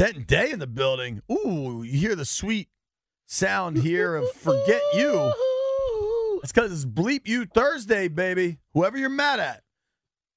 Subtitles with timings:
[0.00, 1.20] Denton Day in the building.
[1.30, 2.70] Ooh, you hear the sweet
[3.26, 5.30] sound here of Forget You.
[6.40, 8.60] That's because it's Bleep You Thursday, baby.
[8.72, 9.62] Whoever you're mad at,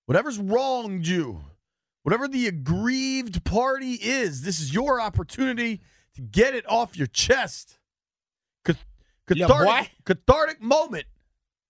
[0.05, 1.45] whatever's wronged you,
[2.01, 5.79] whatever the aggrieved party is, this is your opportunity
[6.15, 7.79] to get it off your chest.
[8.65, 8.83] Cath-
[9.33, 9.91] Yeah, cathartic, boy.
[10.03, 11.05] cathartic moment.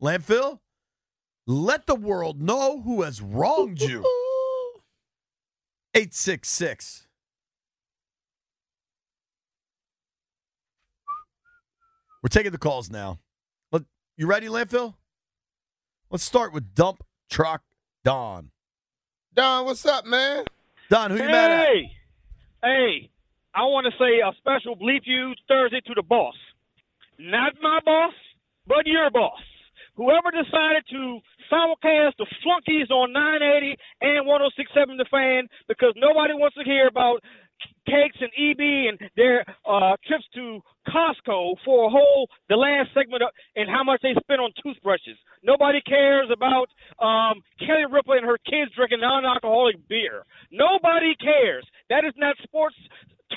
[0.02, 0.62] Landfill,
[1.46, 4.00] let the world know who has wronged you.
[5.94, 7.03] 866
[12.24, 13.20] We're taking the calls now.
[13.74, 13.84] Let,
[14.16, 14.96] you ready, Landfill?
[16.10, 17.64] Let's start with Dump Truck
[18.06, 18.52] Don.
[19.34, 20.46] Don, what's up, man?
[20.90, 21.68] Don, who you mad at?
[21.68, 21.92] Hey,
[22.64, 23.10] hey,
[23.54, 26.36] I want to say a special bleep you Thursday to the boss.
[27.20, 28.14] Not my boss,
[28.68, 29.42] but your boss.
[29.96, 31.20] Whoever decided to
[31.52, 37.20] simulcast the flunkies on 980 and 1067 The Fan because nobody wants to hear about
[37.86, 43.24] Cakes and EB and their uh, trips to Costco for a whole the last segment
[43.24, 45.18] of, and how much they spent on toothbrushes.
[45.44, 46.68] Nobody cares about
[47.00, 50.26] um, Kelly Ripley and her kids drinking non-alcoholic beer.
[50.52, 51.66] Nobody cares.
[51.90, 52.76] That is not sports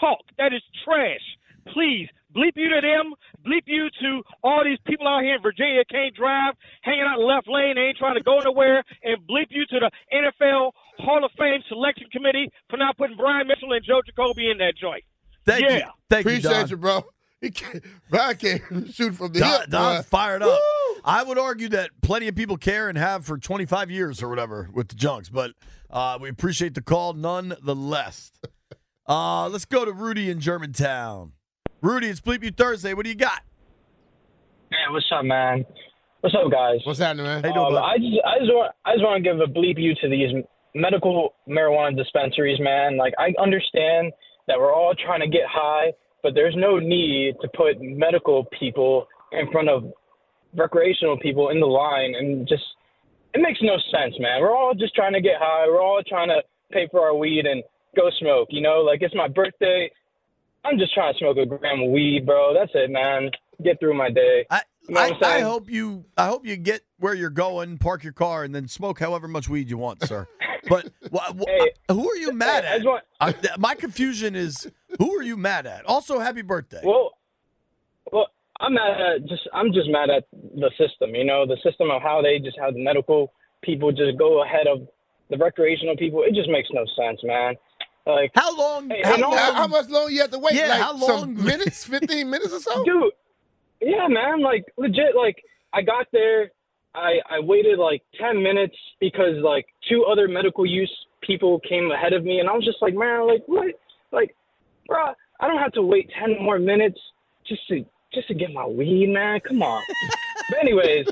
[0.00, 0.20] talk.
[0.38, 1.24] That is trash.
[1.72, 3.14] Please bleep you to them.
[3.46, 7.48] Bleep you to all these people out here in Virginia can't drive, hanging out left
[7.48, 11.30] lane, they ain't trying to go nowhere, and bleep you to the NFL Hall of
[11.38, 15.04] Fame selection committee for not putting Brian Mitchell and Joe Jacoby in that joint.
[15.44, 15.76] Thank you.
[15.76, 15.88] Yeah.
[16.10, 16.68] Thank you, Appreciate Don.
[16.68, 17.04] you, bro.
[17.40, 18.62] He can't, Brian can't
[18.92, 19.70] shoot from the Don, hip.
[19.70, 20.08] Don's boy.
[20.08, 20.48] fired up.
[20.48, 21.00] Woo!
[21.04, 24.68] I would argue that plenty of people care and have for 25 years or whatever
[24.72, 25.52] with the Junks, but
[25.90, 28.32] uh, we appreciate the call nonetheless.
[29.08, 31.30] Uh, let's go to Rudy in Germantown.
[31.80, 32.92] Rudy, it's Bleep You Thursday.
[32.92, 33.40] What do you got?
[34.70, 35.64] Hey, what's up, man?
[36.22, 36.80] What's up, guys?
[36.82, 37.42] What's happening, man?
[37.44, 37.84] How you doing, Um.
[37.84, 40.32] I just, I just want, I just want to give a bleep you to these
[40.76, 42.96] medical marijuana dispensaries, man.
[42.96, 44.12] Like, I understand
[44.46, 45.92] that we're all trying to get high,
[46.22, 49.92] but there's no need to put medical people in front of
[50.54, 52.62] recreational people in the line, and just,
[53.34, 54.40] it makes no sense, man.
[54.40, 55.66] We're all just trying to get high.
[55.66, 57.62] We're all trying to pay for our weed and
[57.96, 58.48] go smoke.
[58.50, 59.90] You know, like it's my birthday.
[60.64, 62.54] I'm just trying to smoke a gram of weed, bro.
[62.54, 63.30] That's it, man.
[63.62, 64.46] Get through my day.
[64.50, 68.04] I, You know I, I hope you I hope you get where you're going, park
[68.04, 70.26] your car, and then smoke however much weed you want, sir.
[70.68, 72.74] But wh- wh- Hey, who are you mad I at?
[72.76, 75.84] just want- I- my confusion is who are you mad at?
[75.86, 76.80] Also, happy birthday.
[76.84, 77.12] Well,
[78.12, 78.26] well,
[78.60, 81.14] I'm mad at just I'm just mad at the system.
[81.14, 83.32] You know, the system of how they just have the medical
[83.62, 84.86] people just go ahead of
[85.30, 86.22] the recreational people.
[86.22, 87.54] It just makes no sense, man.
[88.06, 88.88] Like, how long?
[88.88, 90.54] Hey, how, How, long how much long you have to wait?
[90.54, 91.84] Yeah, like how some long- minutes?
[91.84, 92.84] 15 minutes or so?
[92.84, 93.12] dude,
[93.80, 94.40] yeah, man.
[94.42, 95.16] Like, legit.
[95.16, 96.52] Like, I got there.
[96.96, 102.12] I I waited like ten minutes because like two other medical use people came ahead
[102.12, 103.66] of me, and I was just like, man, like what?
[104.12, 104.34] Like,
[104.86, 106.98] bro, I don't have to wait ten more minutes
[107.46, 109.40] just to just to get my weed, man.
[109.40, 109.82] Come on.
[110.48, 111.06] but anyways,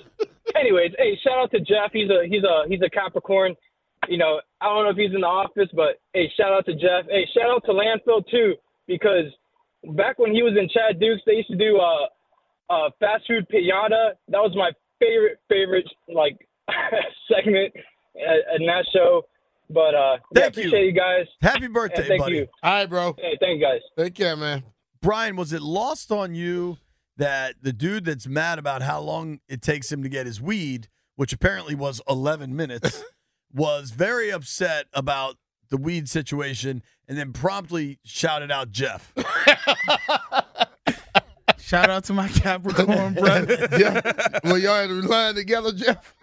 [0.56, 1.90] anyways, hey, shout out to Jeff.
[1.92, 3.54] He's a he's a he's a Capricorn.
[4.08, 6.74] You know, I don't know if he's in the office, but hey, shout out to
[6.74, 7.06] Jeff.
[7.08, 8.54] Hey, shout out to Landfill too,
[8.86, 9.26] because
[9.92, 12.06] back when he was in Chad Dukes, they used to do uh
[12.72, 14.12] uh fast food pinata.
[14.28, 14.70] That was my
[15.06, 16.36] favorite favorite like
[17.28, 17.72] segment
[18.16, 19.22] at, at that show.
[19.70, 20.62] But uh yeah, Thank you.
[20.62, 21.26] appreciate you guys.
[21.42, 22.36] happy birthday, Yeah, thank buddy.
[22.36, 22.46] you.
[22.62, 23.14] All right, bro.
[23.18, 23.80] Hey, thank you guys.
[23.98, 24.62] Take care, man.
[25.00, 26.78] Brian, was it lost on you
[27.16, 30.88] that the dude that's mad about how long it takes him to get his weed,
[31.16, 33.04] which apparently was 11 minutes,
[33.54, 35.36] was very upset about
[35.70, 39.12] the weed situation and then promptly shouted out Jeff?
[41.64, 43.66] Shout out to my Capricorn brother.
[43.68, 46.14] Jeff, well, y'all had to line together, Jeff.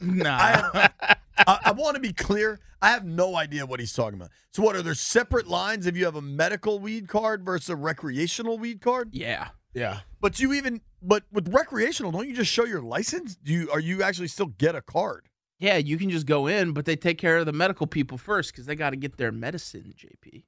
[0.00, 0.38] nah.
[0.40, 2.58] I, I want to be clear.
[2.80, 4.30] I have no idea what he's talking about.
[4.50, 7.76] So, what are there separate lines if you have a medical weed card versus a
[7.76, 9.10] recreational weed card?
[9.12, 9.48] Yeah.
[9.74, 10.00] Yeah.
[10.22, 13.36] But you even, but with recreational, don't you just show your license?
[13.36, 15.28] Do you are you actually still get a card?
[15.58, 18.52] Yeah, you can just go in, but they take care of the medical people first
[18.52, 20.44] because they got to get their medicine, JP.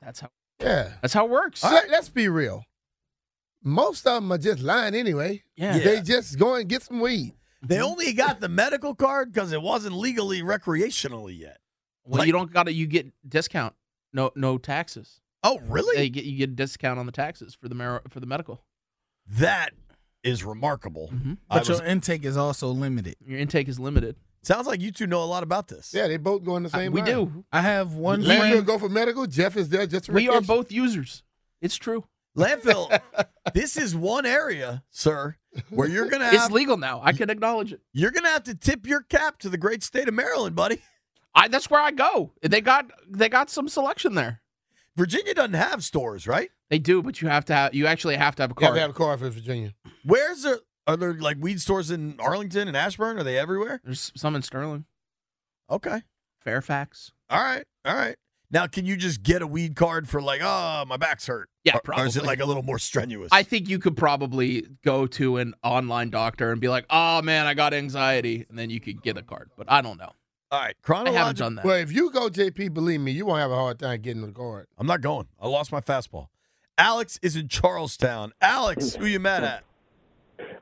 [0.00, 0.30] That's how
[0.62, 0.92] Yeah.
[1.00, 1.62] that's how it works.
[1.64, 2.64] Let, let's be real.
[3.64, 5.42] Most of them are just lying anyway.
[5.56, 5.78] Yeah.
[5.78, 7.34] They just go and get some weed.
[7.64, 11.58] They only got the medical card because it wasn't legally recreationally yet.
[12.04, 12.72] Well, Like- you don't got to.
[12.72, 13.74] You get discount.
[14.12, 15.20] No, no taxes.
[15.44, 15.96] Oh, really?
[15.96, 18.64] They get you get a discount on the taxes for the mar- for the medical.
[19.28, 19.70] That
[20.24, 21.10] is remarkable.
[21.12, 21.38] Mhm.
[21.48, 23.14] But was- your intake is also limited.
[23.24, 24.16] Your intake is limited.
[24.42, 25.92] Sounds like you two know a lot about this.
[25.94, 27.10] Yeah, they both go in the same we line.
[27.10, 27.44] do.
[27.52, 28.66] I have one Landfill friend.
[28.66, 29.26] go for medical.
[29.26, 31.22] Jeff is there just for We are both users.
[31.60, 32.04] It's true.
[32.36, 33.00] Landfill.
[33.54, 35.36] this is one area, sir,
[35.70, 37.00] where you're gonna It's legal now.
[37.02, 37.80] I can acknowledge it.
[37.92, 40.80] you're gonna have to tip your cap to the great state of Maryland, buddy.
[41.34, 42.32] I that's where I go.
[42.42, 44.40] They got they got some selection there.
[44.96, 46.50] Virginia doesn't have stores, right?
[46.68, 48.62] They do, but you have to have you actually have to have a car.
[48.62, 49.74] You have to have a car for Virginia.
[50.04, 50.58] Where's there?
[50.86, 53.18] Are there like weed stores in Arlington and Ashburn?
[53.18, 53.80] Are they everywhere?
[53.84, 54.84] There's some in Sterling,
[55.70, 56.02] Okay.
[56.40, 57.12] Fairfax.
[57.30, 57.64] All right.
[57.84, 58.16] All right.
[58.50, 61.48] Now, can you just get a weed card for like, oh, my back's hurt?
[61.64, 63.28] Yeah, Or- Or is it like a little more strenuous?
[63.32, 67.46] I think you could probably go to an online doctor and be like, "Oh man,
[67.46, 69.50] I got anxiety," and then you could get a card.
[69.56, 70.12] But I don't know.
[70.50, 70.74] All right.
[70.76, 71.18] I Chronological.
[71.18, 71.64] haven't done that.
[71.64, 74.32] Well, if you go JP, believe me, you won't have a hard time getting the
[74.32, 74.66] card.
[74.76, 75.28] I'm not going.
[75.40, 76.26] I lost my fastball.
[76.76, 78.32] Alex is in Charles Town.
[78.42, 79.64] Alex, who you mad at?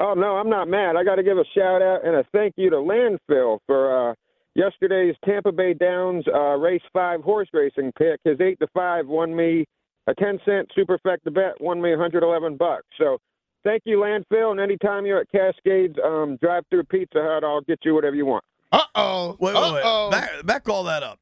[0.00, 0.96] Oh no, I'm not mad.
[0.96, 4.14] I got to give a shout out and a thank you to Landfill for uh,
[4.54, 8.18] yesterday's Tampa Bay Downs uh, race five horse racing pick.
[8.24, 9.66] His eight to five won me
[10.06, 12.86] a ten cent superfecta bet, won me 111 bucks.
[12.96, 13.18] So
[13.62, 14.52] thank you, Landfill.
[14.52, 18.24] And anytime you're at Cascades, um, drive through Pizza Hut, I'll get you whatever you
[18.24, 18.44] want.
[18.72, 19.36] Uh oh.
[19.38, 19.82] Wait, wait, wait.
[19.82, 20.10] Uh-oh.
[20.10, 21.18] Back, back all that up.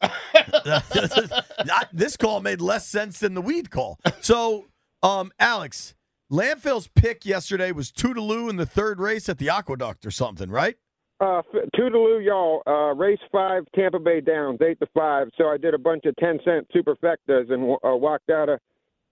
[1.93, 3.99] this call made less sense than the weed call.
[4.21, 4.67] So,
[5.03, 5.95] um, Alex,
[6.31, 10.77] Landfill's pick yesterday was Toodaloo in the third race at the Aqueduct or something, right?
[11.21, 12.63] Uh, f- Toodaloo, y'all.
[12.67, 15.29] Uh, race five, Tampa Bay Downs, eight to five.
[15.37, 18.61] So I did a bunch of ten cent superfectas and uh, walked out of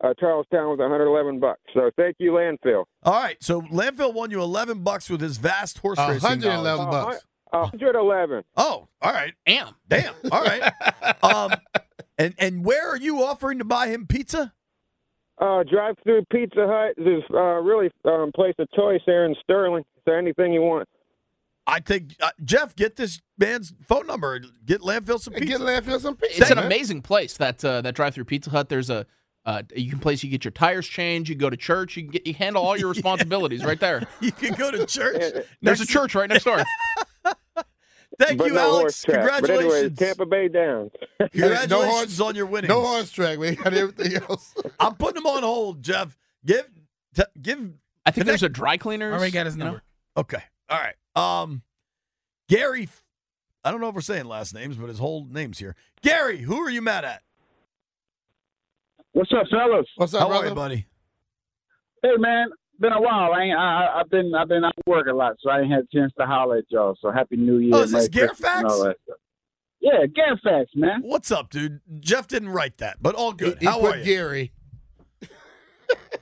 [0.04, 1.60] uh, Charles Town with 111 bucks.
[1.72, 2.84] So thank you, Landfill.
[3.02, 3.42] All right.
[3.42, 6.44] So Landfill won you 11 bucks with his vast horse racing knowledge.
[6.44, 7.24] 111 Uh, bucks.
[7.50, 8.44] 111.
[8.58, 9.32] Oh, all right.
[9.46, 9.74] Damn.
[9.88, 10.12] Damn.
[10.30, 10.70] All right.
[11.24, 11.52] um,
[12.18, 14.52] and and where are you offering to buy him pizza?
[15.38, 16.94] Uh, drive through Pizza Hut.
[16.96, 19.84] is uh, really um, place of choice there in Sterling.
[19.96, 20.88] Is there anything you want?
[21.66, 24.40] I think uh, Jeff, get this man's phone number.
[24.64, 25.58] Get Landfill some pizza.
[25.58, 26.42] Get landfill some pizza.
[26.42, 26.66] It's an man.
[26.66, 27.36] amazing place.
[27.36, 28.68] That uh, that drive through Pizza Hut.
[28.68, 29.04] There's a
[29.44, 30.22] uh, you can place.
[30.22, 31.28] You get your tires changed.
[31.28, 31.96] You go to church.
[31.96, 34.06] You can get you handle all your responsibilities right there.
[34.20, 35.44] you can go to church.
[35.60, 36.62] There's a church right next door.
[38.18, 39.04] Thank but you, no Alex.
[39.04, 39.48] Congratulations.
[39.48, 40.90] But anyways, Tampa Bay Downs.
[41.18, 42.68] Congratulations No horse- on your winning.
[42.68, 43.38] No horse track.
[43.38, 44.54] We got everything else.
[44.80, 46.16] I'm putting him on hold, Jeff.
[46.44, 46.66] Give,
[47.14, 47.58] t- give.
[47.58, 49.12] I think Connect- there's a dry cleaners.
[49.12, 49.64] Already got his you know?
[49.66, 49.82] number.
[50.16, 50.42] Okay.
[50.70, 51.42] All right.
[51.42, 51.62] Um,
[52.48, 52.88] Gary.
[53.64, 55.74] I don't know if we're saying last names, but his whole name's here.
[56.02, 57.22] Gary, who are you mad at?
[59.12, 59.86] What's up, fellas?
[59.96, 60.48] What's up, How are brother?
[60.48, 60.86] you, buddy?
[62.02, 62.48] Hey, man,
[62.80, 63.32] been a while.
[63.32, 65.70] I ain't, I, I- I've been I've been out work a lot, so I ain't
[65.72, 66.96] had a chance to holler at y'all.
[67.00, 67.74] So happy New Year.
[67.74, 69.16] Oh, is this Merry Christmas, and all that stuff.
[69.80, 71.00] Yeah, Garefax, man.
[71.02, 71.80] What's up, dude?
[72.00, 73.58] Jeff didn't write that, but all He, good.
[73.60, 74.04] he How put are you?
[74.04, 74.52] Gary.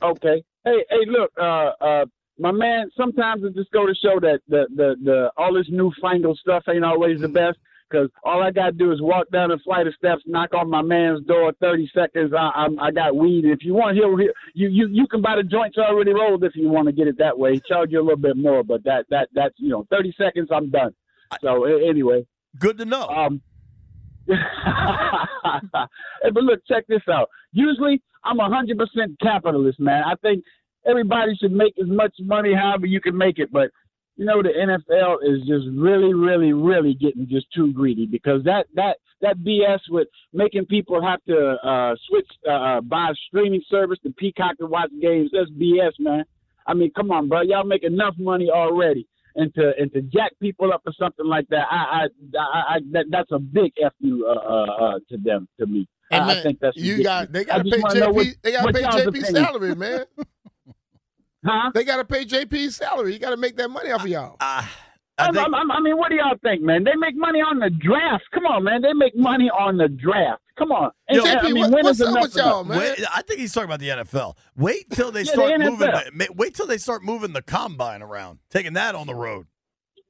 [0.02, 0.42] Okay.
[0.64, 2.04] Hey, hey, look, uh, uh,
[2.38, 2.90] my man.
[2.96, 6.84] Sometimes it just go to show that the the the all this newfangled stuff ain't
[6.84, 7.58] always the best.
[7.92, 10.82] Cause all I gotta do is walk down a flight of steps, knock on my
[10.82, 12.32] man's door, thirty seconds.
[12.36, 13.44] I I'm, I got weed.
[13.44, 16.56] If you want, he'll, he'll you you you can buy the joints already rolled if
[16.56, 17.60] you want to get it that way.
[17.68, 20.48] Charge you a little bit more, but that that that's you know thirty seconds.
[20.50, 20.92] I'm done.
[21.40, 22.26] So a- anyway,
[22.58, 23.06] Good to know.
[23.06, 23.40] um,
[24.26, 24.38] but
[26.42, 27.28] look, check this out.
[27.52, 30.02] Usually, I'm a hundred percent capitalist, man.
[30.04, 30.42] I think
[30.86, 33.70] everybody should make as much money however you can make it, but
[34.16, 38.66] you know the NFL is just really, really, really getting just too greedy because that
[38.74, 43.98] that that BS with making people have to uh, switch uh, buy a streaming service
[44.04, 45.30] to Peacock to watch games.
[45.32, 46.24] That's BS, man.
[46.66, 47.42] I mean, come on, bro.
[47.42, 49.06] Y'all make enough money already
[49.36, 52.78] and to and to jack people up or something like that, I I, I, I
[52.92, 55.88] that, that's a big f you uh, uh, uh, to them to me.
[56.10, 57.26] Hey, I, I think that's you ridiculous.
[57.26, 57.32] got.
[57.32, 58.14] They got to pay JP.
[58.14, 59.34] what- they got to pay y'all's JP opinion.
[59.34, 60.04] salary, man.
[61.44, 61.70] huh?
[61.74, 63.12] They got to pay JP's salary.
[63.12, 64.36] You got to make that money off of y'all.
[64.40, 64.70] Ah,
[65.18, 66.82] I I, think, I, I mean, what do y'all think, man?
[66.84, 68.24] They make money on the draft.
[68.32, 68.82] Come on, man.
[68.82, 70.42] They make money on the draft.
[70.58, 70.90] Come on.
[71.10, 72.78] Yo, And- I JP, mean, what- what's up enough with y'all, man?
[72.78, 74.36] wait, I think he's talking about the NFL.
[74.56, 75.90] Wait till they Yeah, start the moving.
[75.90, 79.46] The, wait till they start moving the combine around, taking that on the road.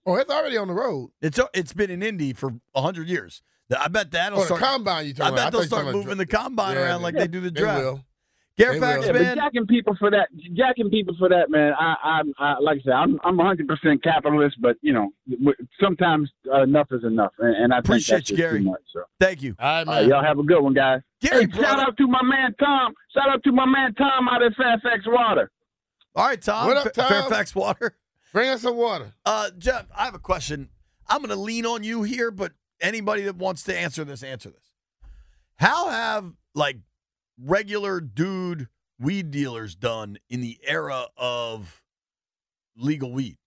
[0.07, 1.11] Oh, it's already on the road.
[1.23, 3.43] It's it's been in Indy for hundred years.
[3.79, 4.61] I bet that'll Oh, the start.
[4.61, 5.41] combine you talking about.
[5.41, 5.53] I bet about.
[5.53, 7.51] they'll thought you start talking about moving the combine Yeah, around like they do the
[7.51, 7.99] they draft.
[8.59, 8.65] Will.
[8.75, 9.37] Garifax, Yeah, man.
[9.37, 11.73] jacking people for that, jacking people for that, man.
[11.79, 15.11] I, I, I like I said, I'm, I'm 100 percent capitalist, but you know,
[15.81, 18.59] sometimes uh, enough is enough, and, and I Appreciate think that's you, Gary.
[18.61, 18.81] too much.
[18.93, 19.55] So, Thank you.
[19.59, 20.09] All right, uh, man.
[20.09, 21.01] y'all have a good one, guys.
[21.21, 22.95] Gary, Hey, shout out to my man Tom.
[23.15, 25.51] Shout out to my man Tom out at Fairfax Water.
[26.17, 26.67] All right, Tom.
[26.69, 27.09] What up, Tom?
[27.09, 27.97] Fairfax Water.
[28.33, 29.13] Bring us some water.
[29.25, 30.69] Uh, Jeff, I have a question.
[31.09, 34.51] I'm going to lean on you here, but anybody that wants to answer this, answer
[34.51, 34.73] this.
[35.57, 36.79] How have like
[37.43, 38.69] regular dude
[39.01, 41.83] weed dealers done in the era of
[42.77, 43.39] legal weed?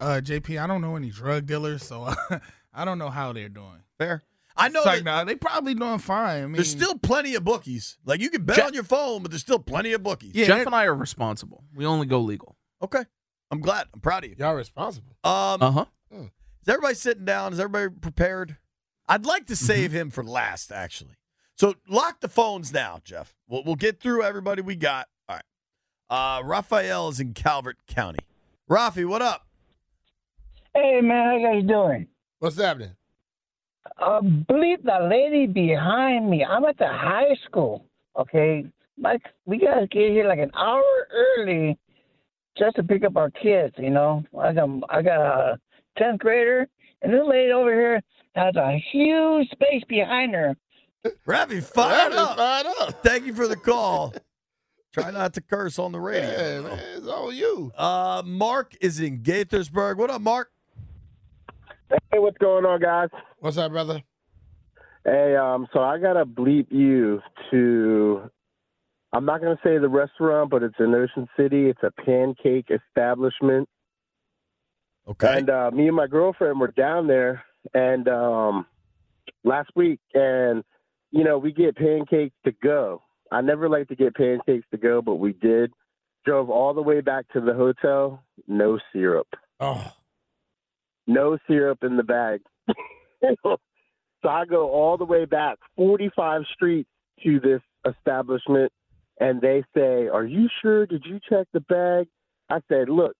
[0.00, 2.12] Uh, JP, I don't know any drug dealers, so
[2.74, 3.82] I don't know how they're doing.
[3.98, 4.22] Fair.
[4.56, 6.42] I know It's like, that nah, they probably doing fine.
[6.42, 7.96] I mean, there's still plenty of bookies.
[8.04, 10.34] Like you can bet Jeff- on your phone, but there's still plenty of bookies.
[10.34, 11.64] Yeah, Jeff and I are responsible.
[11.74, 12.56] We only go legal.
[12.82, 13.04] Okay.
[13.50, 13.86] I'm glad.
[13.94, 14.36] I'm proud of you.
[14.38, 15.16] Y'all responsible.
[15.24, 15.84] Um, Uh huh.
[16.12, 17.52] Is everybody sitting down?
[17.52, 18.56] Is everybody prepared?
[19.08, 21.16] I'd like to save him for last, actually.
[21.62, 23.36] So lock the phones now, Jeff.
[23.46, 25.06] We'll, we'll get through everybody we got.
[25.28, 26.38] All right.
[26.38, 28.18] Uh, Raphael is in Calvert County.
[28.68, 29.46] Rafi, what up?
[30.74, 32.08] Hey man, how you guys doing?
[32.40, 32.96] What's happening?
[33.96, 36.44] Uh, believe the lady behind me.
[36.44, 37.86] I'm at the high school.
[38.18, 38.64] Okay,
[38.98, 41.78] like we gotta get here like an hour early
[42.58, 43.72] just to pick up our kids.
[43.78, 45.60] You know, I got I got a
[45.96, 46.66] tenth grader,
[47.02, 48.00] and this lady over here
[48.34, 50.56] has a huge space behind her.
[51.26, 52.36] Rafi, fired Rafi, up.
[52.36, 53.02] fired up.
[53.02, 54.14] Thank you for the call.
[54.92, 56.30] Try not to curse on the radio.
[56.30, 57.72] Yeah, man, it's all you.
[57.76, 59.96] Uh, Mark is in Gaithersburg.
[59.96, 60.50] What up, Mark?
[62.10, 63.08] Hey, what's going on, guys?
[63.38, 64.02] What's up, brother?
[65.04, 68.30] Hey, um, so I gotta bleep you to.
[69.14, 71.68] I'm not gonna say the restaurant, but it's in Ocean City.
[71.68, 73.68] It's a pancake establishment,
[75.08, 75.38] Okay.
[75.38, 77.42] and uh, me and my girlfriend were down there,
[77.74, 78.66] and um,
[79.42, 80.62] last week, and
[81.12, 83.02] you know we get pancakes to go.
[83.30, 85.72] I never like to get pancakes to go, but we did.
[86.24, 88.22] Drove all the way back to the hotel.
[88.46, 89.28] No syrup.
[89.60, 89.92] Oh,
[91.06, 92.40] no syrup in the bag.
[93.42, 93.58] so
[94.28, 96.88] I go all the way back 45 streets
[97.24, 98.72] to this establishment,
[99.20, 100.86] and they say, "Are you sure?
[100.86, 102.08] Did you check the bag?"
[102.50, 103.14] I said, "Look,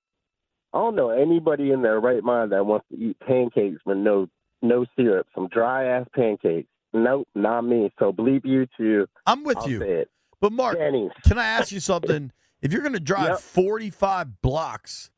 [0.72, 4.28] I don't know anybody in their right mind that wants to eat pancakes with no
[4.62, 6.68] no syrup, some dry ass pancakes.
[6.92, 7.90] Nope, not me.
[7.98, 9.06] So bleep you too.
[9.26, 9.80] I'm with I'll you.
[9.80, 10.10] say it.
[10.40, 11.10] But Mark, Denny's.
[11.26, 12.32] can I ask you something?
[12.60, 13.38] If you're going to drive Yep.
[13.40, 15.10] 45 blocks,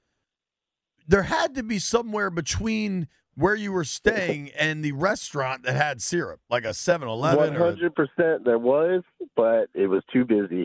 [1.06, 6.00] there had to be somewhere between where you were staying and the restaurant that had
[6.00, 7.54] syrup, like a 7-Eleven.
[7.54, 9.02] 100% there was,
[9.34, 10.64] but it was too busy.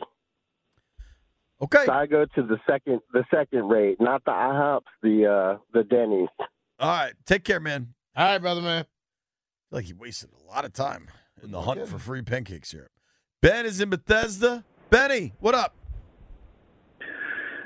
[1.61, 1.85] Okay.
[1.85, 5.83] So I go to the second the second rate, not the IHOPs, the uh the
[5.83, 6.29] Denny's.
[6.79, 7.13] All right.
[7.25, 7.93] Take care, man.
[8.15, 8.85] all right, brother, man.
[9.69, 11.07] Feel like he wasted a lot of time
[11.43, 12.91] in the hunt for free pancake syrup.
[13.41, 14.65] Ben is in Bethesda.
[14.89, 15.75] Benny, what up?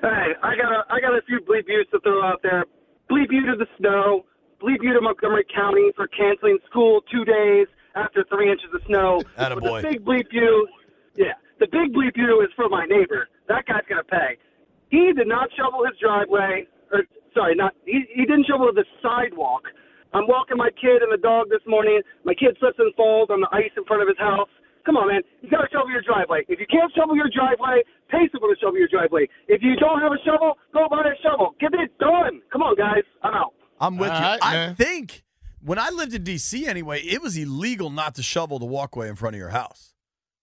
[0.02, 2.66] Hey, I got a I got a few bleep yous to throw out there.
[3.10, 4.26] Bleep you to the snow.
[4.62, 9.22] Bleep you to Montgomery County for canceling school two days after three inches of snow.
[9.38, 9.82] But Attaboy.
[9.82, 10.68] the big bleep you,
[11.16, 13.30] yeah, the big bleep you is for my neighbor.
[13.48, 14.38] That guy's gonna pay.
[14.90, 18.04] He did not shovel his driveway, or sorry, not he.
[18.14, 19.64] He didn't shovel the sidewalk.
[20.14, 22.02] I'm walking my kid and the dog this morning.
[22.24, 24.50] My kid slips and falls on the ice in front of his house.
[24.86, 25.22] Come on, man.
[25.42, 26.44] You gotta shovel your driveway.
[26.48, 29.28] If you can't shovel your driveway, pay someone to shovel your driveway.
[29.48, 31.56] If you don't have a shovel, go buy a shovel.
[31.60, 32.42] Get it done.
[32.52, 33.04] Come on, guys.
[33.24, 33.54] I'm out.
[33.80, 34.24] I'm with All you.
[34.26, 34.76] right, I man.
[34.76, 35.24] think
[35.64, 36.68] when I lived in D.C.
[36.68, 39.94] anyway, it was illegal not to shovel the walkway in front of your house.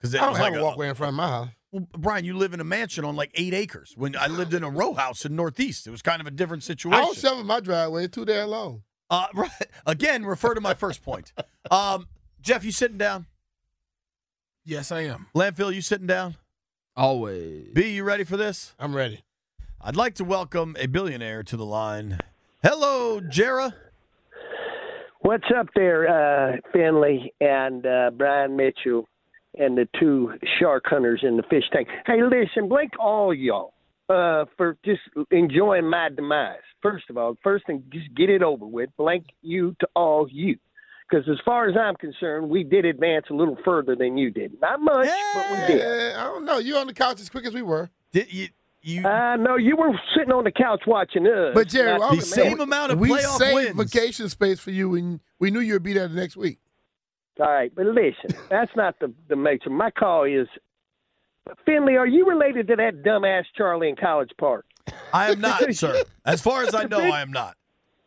[0.00, 1.48] Because I it don't was have like a walkway in front of my house.
[1.70, 3.94] Well, Brian, you live in a mansion on like eight acres.
[3.96, 6.62] When I lived in a row house in Northeast, it was kind of a different
[6.64, 6.98] situation.
[6.98, 7.22] I situation.
[7.22, 8.04] don't shovel my driveway.
[8.06, 8.82] It's too damn long.
[9.10, 9.50] Uh, right.
[9.86, 11.32] Again, refer to my first point.
[11.70, 12.06] Um,
[12.40, 13.26] Jeff, you sitting down?
[14.64, 15.26] yes, I am.
[15.34, 16.36] Landfill, you sitting down?
[16.96, 17.68] Always.
[17.74, 18.74] B, you ready for this?
[18.78, 19.24] I'm ready.
[19.80, 22.18] I'd like to welcome a billionaire to the line.
[22.62, 23.72] Hello, Jera.
[25.20, 29.08] What's up there, uh, Finlay and uh, Brian Mitchell
[29.58, 31.88] and the two shark hunters in the fish tank?
[32.06, 33.72] Hey, listen, blink all y'all
[34.10, 35.00] uh, for just
[35.30, 36.58] enjoying my demise.
[36.82, 38.90] First of all, first thing, just get it over with.
[38.96, 40.58] Blank you to all you.
[41.08, 44.60] Because as far as I'm concerned, we did advance a little further than you did.
[44.60, 46.14] Not much, but we did.
[46.14, 46.58] I don't know.
[46.58, 47.90] You on the couch as quick as we were.
[48.12, 48.48] Did you?
[48.82, 51.52] You I know you were sitting on the couch watching us.
[51.52, 52.98] But Jerry, not I'm the saying, man.
[52.98, 56.58] we saved vacation space for you, and we knew you'd be there the next week.
[57.38, 59.68] All right, but listen, that's not the the major.
[59.70, 60.48] My call is,
[61.66, 64.64] Finlay, are you related to that dumbass Charlie in College Park?
[65.12, 66.02] I am not, sir.
[66.24, 67.56] As far as I know, I am not.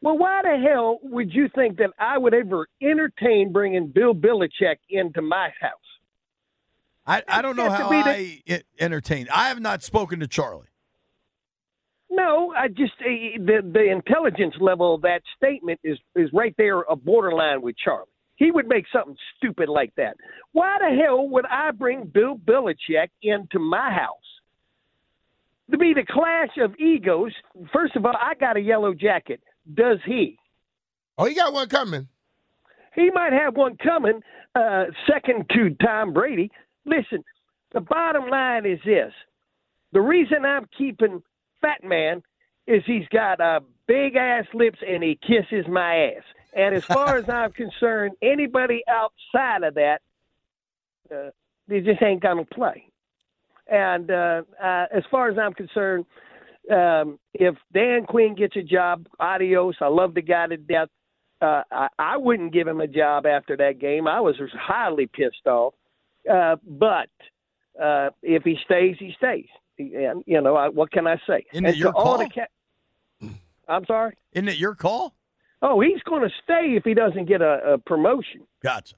[0.01, 4.77] Well, why the hell would you think that I would ever entertain bringing Bill Belichick
[4.89, 5.71] into my house?
[7.05, 9.27] I, I don't know how the- I entertain.
[9.33, 10.67] I have not spoken to Charlie.
[12.09, 13.09] No, I just uh,
[13.39, 18.05] the the intelligence level of that statement is is right there a borderline with Charlie.
[18.43, 20.17] He would make something stupid like that.
[20.51, 24.17] Why the hell would I bring Bill Belichick into my house?
[25.71, 27.31] To be the clash of egos.
[27.71, 29.39] First of all, I got a yellow jacket.
[29.73, 30.37] Does he?
[31.17, 32.09] Oh, he got one coming.
[32.93, 34.19] He might have one coming,
[34.55, 36.51] uh, second to Tom Brady.
[36.85, 37.23] Listen,
[37.71, 39.13] the bottom line is this:
[39.93, 41.23] the reason I'm keeping
[41.61, 42.21] Fat Man
[42.67, 46.23] is he's got uh, big ass lips and he kisses my ass.
[46.55, 50.01] And as far as I'm concerned, anybody outside of that,
[51.13, 51.29] uh,
[51.67, 52.87] they just ain't gonna play.
[53.67, 56.05] And uh, uh, as far as I'm concerned,
[56.71, 59.75] um, if Dan Quinn gets a job, adios.
[59.81, 60.89] I love the guy to death.
[61.41, 64.07] Uh, I, I wouldn't give him a job after that game.
[64.07, 65.73] I was highly pissed off.
[66.31, 67.09] Uh, but
[67.81, 69.47] uh, if he stays, he stays.
[69.77, 71.45] And you know, I, what can I say?
[71.51, 72.19] Isn't and it your call?
[72.19, 73.27] the ca-
[73.67, 74.15] I'm sorry.
[74.33, 75.15] Isn't it your call?
[75.65, 78.41] Oh, he's going to stay if he doesn't get a, a promotion.
[78.61, 78.95] Gotcha.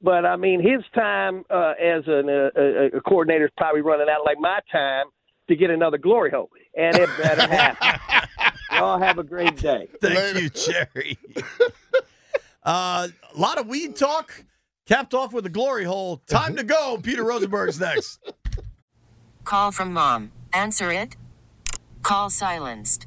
[0.00, 4.06] But I mean, his time uh, as an, uh, a, a coordinator is probably running
[4.10, 5.06] out like my time
[5.48, 8.00] to get another glory hole, and it better happen.
[8.72, 9.88] Y'all have a great day.
[10.00, 11.18] Thank you, Jerry.
[12.62, 14.44] uh, a lot of weed talk,
[14.86, 16.22] capped off with a glory hole.
[16.26, 16.98] Time to go.
[17.02, 18.20] Peter Rosenberg's next.
[19.44, 20.32] Call from mom.
[20.52, 21.16] Answer it.
[22.02, 23.06] Call silenced.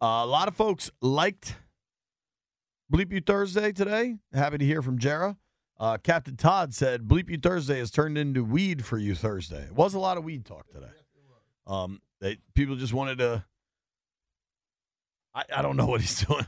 [0.00, 1.56] Uh, a lot of folks liked
[2.92, 4.16] Bleep You Thursday today.
[4.32, 5.36] Happy to hear from Jera.
[5.78, 9.62] Uh, Captain Todd said Bleep You Thursday has turned into weed for you Thursday.
[9.62, 10.86] It was a lot of weed talk today.
[11.66, 13.44] Um, they, people just wanted to.
[15.34, 16.46] I, I don't know what he's doing.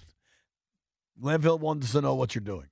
[1.22, 2.68] Landfill wants to know what you're doing.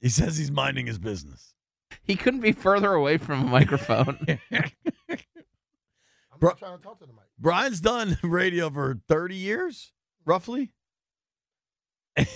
[0.00, 1.54] He says he's minding his business.
[2.02, 4.18] He couldn't be further away from a microphone.
[4.28, 4.38] I'm
[6.40, 7.21] trying to talk to the mic.
[7.42, 9.92] Brian's done radio for 30 years,
[10.24, 10.72] roughly.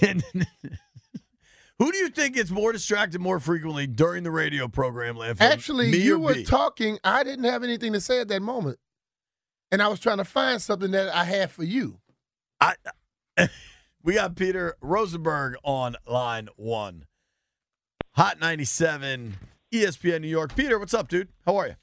[0.03, 0.25] And
[1.79, 5.43] who do you think gets more distracted more frequently during the radio program, Landfill?
[5.43, 6.45] Actually, Me you were B?
[6.45, 6.99] talking.
[7.05, 8.79] I didn't have anything to say at that moment,
[9.71, 12.01] and I was trying to find something that I had for you.
[12.61, 12.75] I
[14.03, 17.07] We got Peter Rosenberg on line one.
[18.15, 19.35] Hot 97,
[19.75, 20.55] ESPN New York.
[20.57, 21.29] Peter, what's up, dude?
[21.45, 21.75] How are you?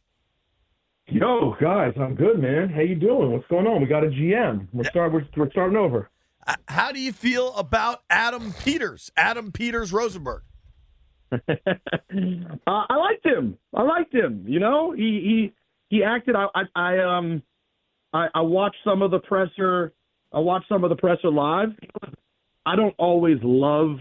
[1.08, 2.70] Yo, guys, I'm good, man.
[2.70, 3.32] How you doing?
[3.32, 3.82] What's going on?
[3.82, 4.68] We got a GM.
[4.72, 5.12] We're start.
[5.12, 6.10] We're, we're starting over.
[6.48, 9.12] Uh, How do you feel about Adam Peters?
[9.18, 10.44] Adam Peters Rosenberg.
[11.32, 11.38] uh,
[12.68, 13.58] I liked him.
[13.74, 14.46] I liked him.
[14.48, 15.52] You know, he
[15.90, 16.36] he he acted.
[16.36, 17.44] I I, I um
[18.14, 19.94] I, I watched some of the presser.
[20.32, 21.70] I watched some of the presser live.
[22.66, 23.98] I don't always love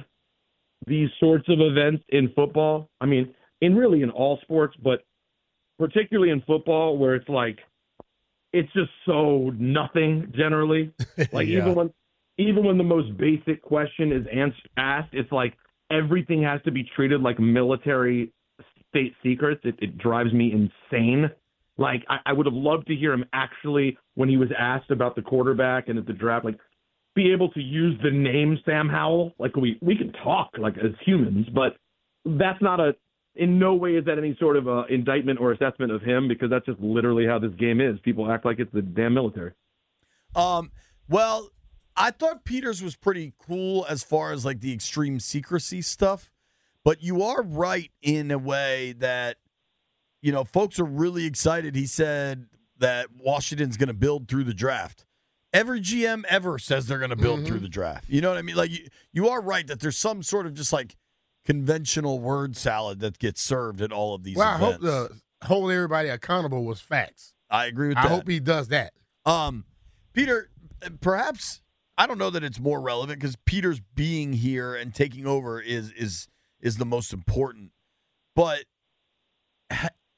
[0.86, 2.88] these sorts of events in football.
[3.00, 5.04] I mean, in really in all sports, but
[5.78, 7.58] particularly in football, where it's like
[8.52, 10.92] it's just so nothing generally.
[11.32, 11.58] Like Yeah.
[11.58, 11.92] even when
[12.38, 15.54] even when the most basic question is ans- asked, it's like
[15.90, 18.32] everything has to be treated like military
[18.88, 19.60] state secrets.
[19.64, 21.30] It, it drives me insane.
[21.78, 25.14] Like I, I would have loved to hear him actually when he was asked about
[25.16, 26.58] the quarterback and at the draft, like
[27.14, 29.34] be able to use the name Sam Howell.
[29.38, 31.76] Like we we can talk like as humans, but
[32.24, 32.94] that's not a.
[33.34, 36.50] In no way is that any sort of uh indictment or assessment of him because
[36.50, 37.98] that's just literally how this game is.
[38.00, 39.52] People act like it's the damn military.
[40.34, 40.70] Um,
[41.08, 41.50] well,
[41.96, 46.30] I thought Peters was pretty cool as far as like the extreme secrecy stuff,
[46.84, 49.38] but you are right in a way that
[50.20, 51.74] you know folks are really excited.
[51.74, 52.46] He said
[52.78, 55.04] that Washington's going to build through the draft.
[55.52, 58.06] Every GM ever says they're going to build through the draft.
[58.08, 58.56] You know what I mean?
[58.56, 60.96] Like you, you are right that there's some sort of just like
[61.44, 65.10] conventional word salad that gets served at all of these Well, I hope the
[65.44, 67.34] holding everybody accountable was facts.
[67.50, 68.10] I agree with I that.
[68.10, 68.92] I hope he does that.
[69.26, 69.64] Um,
[70.12, 70.50] Peter,
[71.00, 71.62] perhaps
[71.98, 75.92] I don't know that it's more relevant because Peter's being here and taking over is
[75.92, 76.28] is
[76.60, 77.72] is the most important.
[78.34, 78.64] But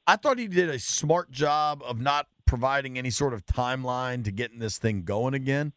[0.06, 4.30] I thought he did a smart job of not providing any sort of timeline to
[4.30, 5.72] getting this thing going again.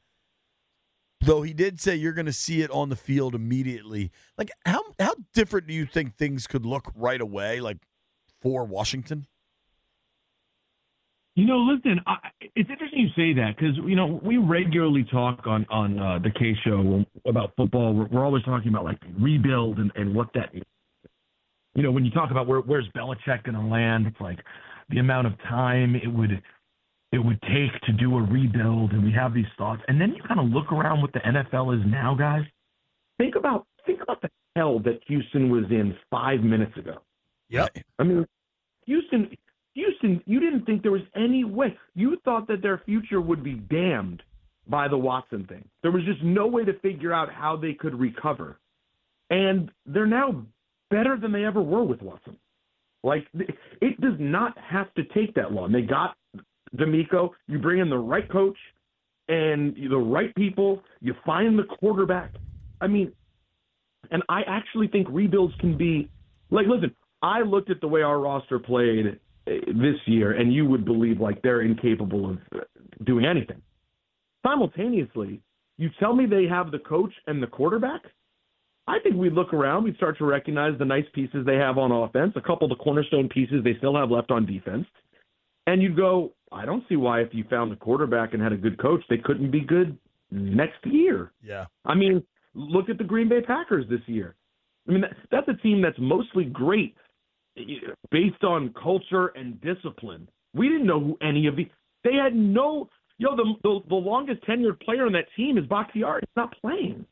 [1.21, 4.11] Though he did say you're going to see it on the field immediately.
[4.37, 7.77] Like how how different do you think things could look right away like
[8.41, 9.27] for Washington?
[11.37, 12.15] You know, listen, I,
[12.55, 16.31] it's interesting you say that because you know we regularly talk on on uh, the
[16.31, 17.93] K show about football.
[17.93, 20.49] We're, we're always talking about like rebuild and, and what that.
[20.53, 24.39] You know, when you talk about where where's Belichick going to land, it's like
[24.89, 26.41] the amount of time it would
[27.11, 30.21] it would take to do a rebuild, and we have these thoughts, and then you
[30.27, 32.43] kind of look around what the NFL is now, guys.
[33.17, 36.97] Think about think about the hell that Houston was in five minutes ago.
[37.49, 37.77] Yep.
[37.97, 38.25] I mean,
[38.85, 39.29] Houston,
[39.73, 41.77] Houston, you didn't think there was any way.
[41.95, 44.21] You thought that their future would be damned
[44.67, 45.67] by the Watson thing.
[45.81, 48.59] There was just no way to figure out how they could recover.
[49.29, 50.43] And they're now
[50.89, 52.37] better than they ever were with Watson.
[53.03, 53.27] Like,
[53.81, 55.71] it does not have to take that long.
[55.71, 56.17] They got
[56.75, 57.29] DeMeco.
[57.47, 58.57] You bring in the right coach
[59.29, 60.81] and the right people.
[61.01, 62.33] You find the quarterback.
[62.81, 63.11] I mean,
[64.11, 66.09] and I actually think rebuilds can be
[66.49, 70.65] like, listen, I looked at the way our roster played uh, this year, and you
[70.65, 72.59] would believe like they're incapable of uh,
[73.05, 73.61] doing anything.
[74.45, 75.41] Simultaneously,
[75.77, 78.01] you tell me they have the coach and the quarterback.
[78.87, 81.91] I think we'd look around, we'd start to recognize the nice pieces they have on
[81.91, 84.85] offense, a couple of the cornerstone pieces they still have left on defense.
[85.67, 88.57] And you'd go, I don't see why if you found a quarterback and had a
[88.57, 89.97] good coach, they couldn't be good
[90.31, 91.33] next year.
[91.43, 91.65] Yeah.
[91.85, 94.35] I mean, look at the Green Bay Packers this year.
[94.87, 96.95] I mean, that's a team that's mostly great
[97.57, 97.61] eh,
[98.09, 100.29] based on culture and discipline.
[100.53, 101.67] We didn't know who any of these.
[102.03, 102.89] They had no.
[103.17, 106.21] Yo, the the, the longest tenured player on that team is Bakhtiari.
[106.21, 107.05] He's not playing.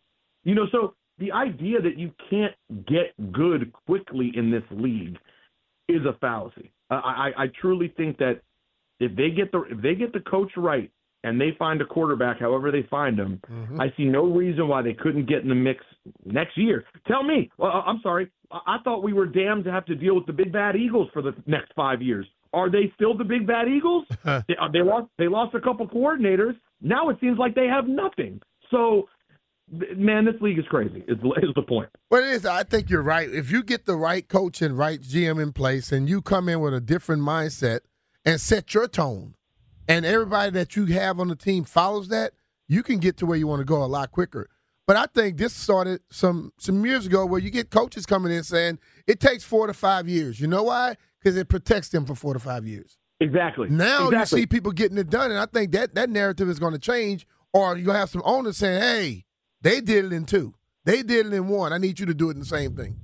[0.46, 2.54] You know, so the idea that you can't
[2.88, 5.18] get good quickly in this league
[5.90, 6.72] is a fallacy.
[6.90, 8.42] I, I, I truly think that
[9.00, 10.92] if they get the if they get the coach right
[11.24, 13.82] and they find a quarterback, however they find him, Mm-hmm.
[13.82, 15.84] I see no reason why they couldn't get in the mix
[16.24, 16.86] next year.
[17.08, 20.16] Tell me, well, uh, I'm sorry, I thought we were damned to have to deal
[20.16, 22.26] with the big bad Eagles for the next five years.
[22.54, 24.06] Are they still the big bad Eagles?
[24.24, 26.56] they, uh, they lost they lost a couple coordinators.
[26.82, 28.42] Now it seems like they have nothing.
[28.72, 29.10] So,
[29.72, 31.04] man, this league is crazy.
[31.08, 31.90] Is is the point?
[32.10, 32.46] Well, it is.
[32.46, 33.30] I think you're right.
[33.30, 36.60] If you get the right coach and right GM in place, and you come in
[36.60, 37.80] with a different mindset
[38.24, 39.36] and set your tone,
[39.88, 42.34] and everybody that you have on the team follows that,
[42.68, 44.50] you can get to where you want to go a lot quicker.
[44.88, 48.44] But I think this started some some years ago where you get coaches coming in
[48.44, 50.40] saying it takes four to five years.
[50.40, 50.96] You know why?
[51.20, 52.98] Because it protects them for four to five years.
[53.20, 53.68] Exactly.
[53.70, 54.40] Now Exactly.
[54.40, 56.80] you see people getting it done, and I think that that narrative is going to
[56.80, 57.26] change.
[57.54, 59.25] Or you're gonna have some owners saying, "Hey,
[59.66, 60.54] they did it in two,
[60.86, 61.74] they did it in one.
[61.74, 62.98] I need you to do it in the same thing."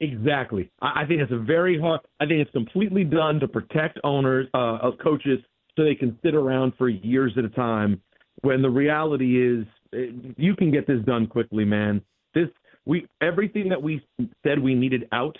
[0.00, 0.68] Exactly.
[0.80, 2.00] I, I think it's a very hard.
[2.20, 5.38] I think it's completely done to protect owners, uh, of coaches,
[5.76, 8.00] so they can sit around for years at a time.
[8.40, 12.02] When the reality is, eh, you can get this done quickly, man.
[12.34, 12.48] This
[12.84, 14.04] we everything that we
[14.44, 15.36] said we needed out.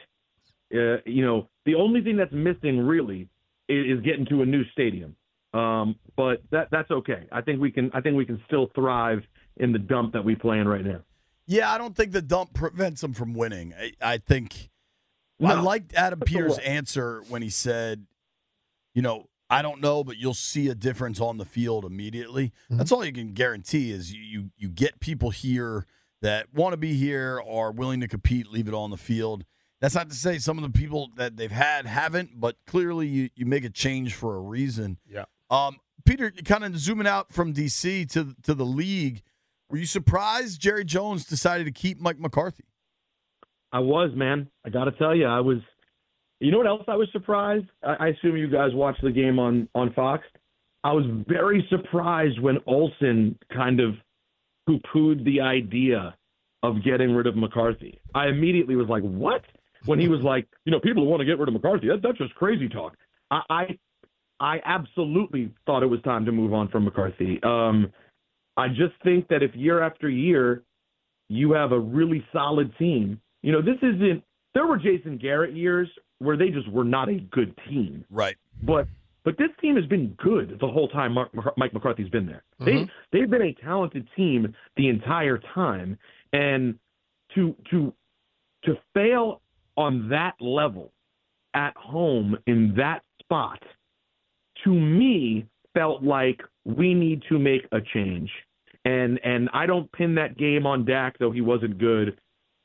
[0.73, 3.29] Uh, you know, the only thing that's missing really
[3.69, 5.17] is, is getting to a new stadium.
[5.55, 7.27] Um, but that that's okay.
[7.33, 7.91] I think we can.
[7.95, 9.23] I think we can still thrive
[9.57, 11.01] in the dump that we play in right now.
[11.47, 13.75] Yeah, I don't think the dump prevents them from winning.
[13.79, 14.71] I, I think
[15.43, 18.07] I liked Adam That's Peters' answer when he said,
[18.95, 22.53] you know, I don't know, but you'll see a difference on the field immediately.
[22.71, 25.87] That's all you can guarantee is you, you you get people here
[26.23, 29.45] that want to be here, are willing to compete, leave it all on the field.
[29.81, 33.31] That's not to say some of the people that they've had haven't, but clearly you,
[33.35, 34.99] you make a change for a reason.
[35.07, 35.25] Yeah.
[35.51, 39.23] Um, Peter, kind of zooming out from DC to to the league,
[39.73, 42.65] were you surprised Jerry Jones decided to keep Mike McCarthy?
[43.73, 44.49] I was, man.
[44.67, 45.59] I got to tell you, I was.
[46.41, 47.67] You know what else I was surprised?
[47.83, 50.25] I, I assume you guys watched the game on on Fox.
[50.85, 53.95] I was very surprised when Olsen kind of
[54.67, 56.17] poo-pooed the idea
[56.63, 57.99] of getting rid of McCarthy.
[58.15, 59.43] I immediately was like, "What?"
[59.87, 61.89] When he was like, "You know, people want to get rid of McCarthy.
[61.89, 62.95] That, that's just crazy talk."
[63.31, 63.79] I, I
[64.39, 67.41] I absolutely thought it was time to move on from McCarthy.
[67.43, 67.91] Um,
[68.57, 70.63] I just think that if year after year
[71.29, 74.23] you have a really solid team, you know, this isn't.
[74.55, 75.89] There were Jason Garrett years
[76.19, 78.37] where they just were not a good team, right?
[78.63, 78.87] But
[79.25, 82.43] but this team has been good the whole time Mark, Mike McCarthy's been there.
[82.61, 82.91] Mhm.
[83.11, 85.99] They they've been a talented team the entire time,
[86.33, 86.79] and
[87.35, 87.95] to to
[88.65, 89.41] to fail
[89.77, 90.93] on that level
[91.55, 93.63] at home in that spot
[94.65, 98.31] to me felt like we need to make a change.
[98.85, 102.19] And and I don't pin that game on Dak though he wasn't good.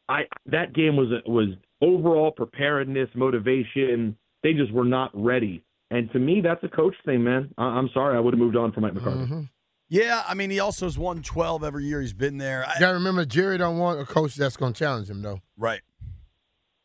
[0.10, 1.50] I that game was was
[1.82, 4.18] overall preparedness, motivation.
[4.44, 5.64] They just were not ready.
[5.90, 7.54] And to me, that's a coach thing, man.
[7.58, 9.20] I, I'm sorry, I would have moved on from Mike McCarthy.
[9.20, 9.42] Mm-hmm.
[9.90, 12.66] Yeah, I mean, he also has won 12 every year he's been there.
[12.68, 15.22] I, You got to remember, Jerry don't want a coach that's going to challenge him,
[15.22, 15.40] though.
[15.58, 15.80] Right.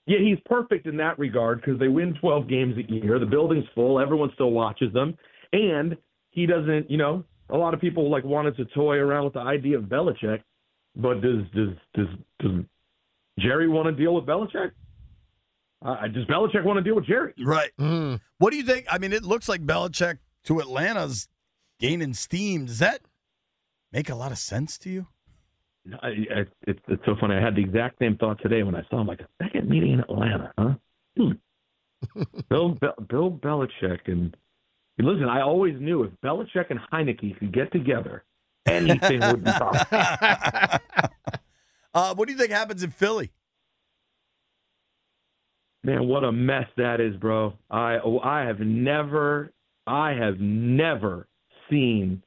[0.06, 3.18] Yeah, he's perfect in that regard because they win 12 games a year.
[3.18, 3.98] The building's full.
[3.98, 5.16] Everyone still watches them.
[5.52, 5.96] And
[6.32, 9.40] he doesn't, you know, a lot of people like wanted to toy around with the
[9.40, 10.42] idea of Belichick.
[10.96, 12.08] But does does does
[12.40, 12.64] does
[13.38, 14.72] Jerry want to deal with Belichick?
[15.84, 17.34] Uh, does Belichick want to deal with Jerry?
[17.42, 17.70] Right.
[17.78, 18.20] Mm.
[18.38, 18.86] What do you think?
[18.90, 21.28] I mean, it looks like Belichick to Atlanta's
[21.78, 22.66] gaining steam.
[22.66, 23.00] Does that
[23.90, 25.06] make a lot of sense to you?
[26.02, 27.34] I, I, it's it's so funny.
[27.34, 29.06] I had the exact same thought today when I saw him.
[29.06, 30.74] Like a second meeting in Atlanta, huh?
[31.16, 32.22] Hmm.
[32.48, 34.36] Bill Be- Bill Belichick and
[34.98, 35.24] listen.
[35.28, 38.24] I always knew if Belichick and Heinicke could get together,
[38.66, 39.98] anything would be possible.
[41.94, 43.30] Uh, what do you think happens in Philly?
[45.84, 47.54] Man, what a mess that is, bro.
[47.70, 49.52] I oh, I have never
[49.86, 51.26] I have never
[51.68, 52.22] seen.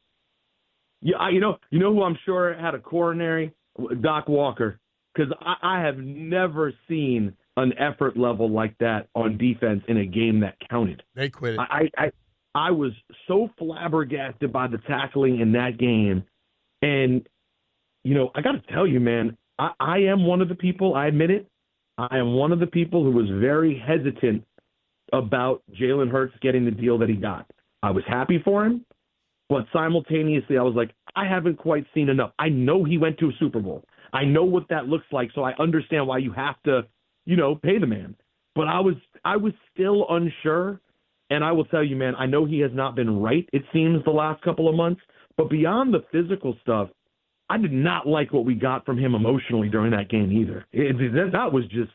[1.02, 3.54] Yeah, I- you know you know who I'm sure had a coronary
[4.02, 4.80] Doc Walker
[5.14, 10.06] because I, I have never seen an effort level like that on defense in a
[10.06, 11.02] game that counted.
[11.16, 11.60] They quit it.
[11.60, 12.12] I, I
[12.56, 12.94] I was
[13.28, 16.24] so flabbergasted by the tackling in that game,
[16.82, 17.28] and
[18.04, 20.96] you know I got to tell you, man, I, I am one of the people.
[20.96, 21.48] I admit it.
[21.98, 24.46] I am one of the people who was very hesitant
[25.14, 27.46] about Jalen Hurts getting the deal that he got.
[27.84, 28.86] I was happy for him,
[29.50, 32.32] but simultaneously I was like, I haven't quite seen enough.
[32.40, 33.84] I know he went to a Super Bowl.
[34.14, 36.88] I know what that looks like, so I understand why you have to,
[37.26, 38.16] you know, pay the man.
[38.56, 40.80] But I was I was still unsure,
[41.30, 43.48] and I will tell you, man, I know he has not been right.
[43.52, 45.02] It seems the last couple of months,
[45.38, 46.90] but beyond the physical stuff,
[47.50, 50.66] I did not like what we got from him emotionally during that game either.
[50.72, 51.92] It, that, that was just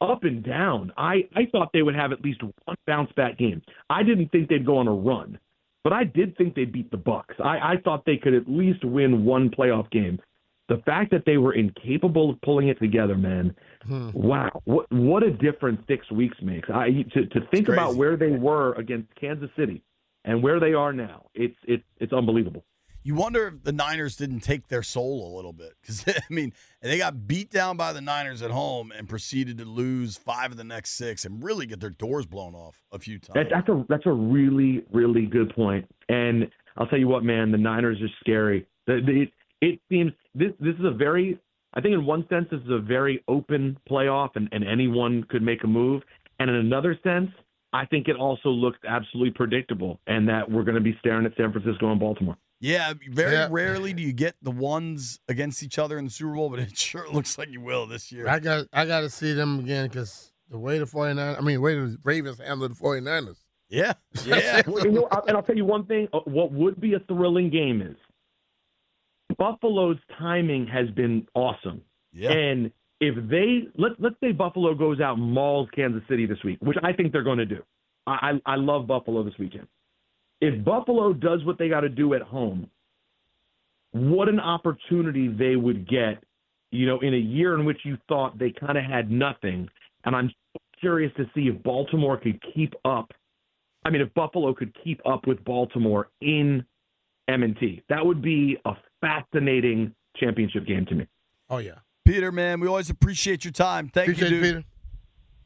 [0.00, 0.92] up and down.
[0.96, 3.62] I, I thought they would have at least one bounce back game.
[3.90, 5.38] I didn't think they'd go on a run,
[5.84, 7.34] but I did think they'd beat the Bucks.
[7.42, 10.18] I, I thought they could at least win one playoff game.
[10.68, 13.54] The fact that they were incapable of pulling it together, man,
[13.86, 14.10] hmm.
[14.12, 16.68] wow, what what a difference six weeks makes.
[16.68, 19.82] I to to think about where they were against Kansas City
[20.24, 22.64] and where they are now, it's it's it's unbelievable.
[23.04, 26.52] You wonder if the Niners didn't take their soul a little bit because I mean
[26.82, 30.56] they got beat down by the Niners at home and proceeded to lose five of
[30.56, 33.34] the next six and really get their doors blown off a few times.
[33.34, 35.88] That, that's a that's a really really good point.
[36.08, 38.66] And I'll tell you what, man, the Niners are scary.
[38.86, 39.26] The, the,
[39.60, 41.38] it, it seems this this is a very
[41.74, 45.42] I think in one sense this is a very open playoff and, and anyone could
[45.42, 46.02] make a move.
[46.38, 47.30] And in another sense,
[47.72, 51.32] I think it also looks absolutely predictable and that we're going to be staring at
[51.36, 52.36] San Francisco and Baltimore.
[52.60, 53.48] Yeah, very Yeah.
[53.50, 56.76] rarely do you get the ones against each other in the Super Bowl, but it
[56.78, 58.26] sure looks like you will this year.
[58.28, 61.56] I got I got to see them again because the way the 49 I mean,
[61.56, 63.36] the way the Ravens handled the 49ers.
[63.68, 63.92] Yeah.
[64.24, 64.62] Yeah.
[64.66, 66.08] Well, you know, and I'll tell you one thing.
[66.14, 67.96] uh, What would be a thrilling game is
[69.38, 71.82] Buffalo's timing has been awesome.
[72.12, 72.30] Yeah.
[72.30, 72.70] And
[73.00, 76.78] if they let let's say Buffalo goes out and mauls Kansas City this week, which
[76.82, 77.62] I think they're going to do.
[78.06, 79.66] I I, I love Buffalo this weekend.
[80.40, 82.68] If Buffalo does what they got to do at home,
[83.92, 86.22] what an opportunity they would get.
[86.72, 89.68] You know, in a year in which you thought they kind of had nothing,
[90.04, 90.30] and I'm
[90.80, 93.12] curious to see if Baltimore could keep up
[93.86, 96.64] I mean, if Buffalo could keep up with Baltimore in
[97.28, 98.72] M&T, that would be a
[99.06, 101.06] fascinating championship game to me.
[101.48, 101.78] Oh yeah.
[102.04, 103.88] Peter, man, we always appreciate your time.
[103.88, 104.54] Thank Appreciate you, you, dude.
[104.56, 104.66] Peter.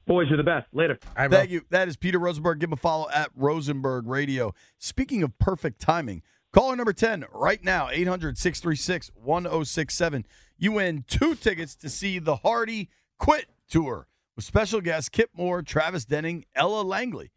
[0.06, 0.66] Boys, you're the best.
[0.72, 0.98] Later.
[1.06, 1.38] All right, bro.
[1.38, 1.62] Thank you.
[1.70, 2.58] That is Peter Rosenberg.
[2.58, 4.52] Give him a follow at Rosenberg Radio.
[4.78, 10.26] Speaking of perfect timing, caller number 10 right now, 800 636 1067.
[10.58, 15.62] You win two tickets to see the Hardy Quit Tour with special guests Kip Moore,
[15.62, 17.30] Travis Denning, Ella Langley.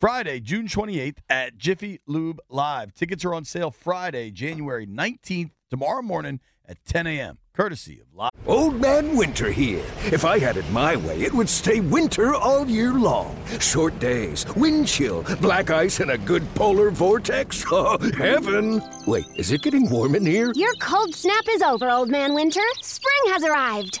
[0.00, 2.92] Friday, June 28th at Jiffy Lube Live.
[2.94, 8.30] Tickets are on sale Friday, January 19th, tomorrow morning at 10 a.m., courtesy of Live.
[8.46, 9.84] Old Man Winter here.
[10.06, 13.36] If I had it my way, it would stay winter all year long.
[13.60, 17.64] Short days, wind chill, black ice, and a good polar vortex.
[17.72, 18.82] Oh, heaven!
[19.06, 20.52] Wait, is it getting warm in here?
[20.54, 22.60] Your cold snap is over, Old Man Winter.
[22.82, 24.00] Spring has arrived.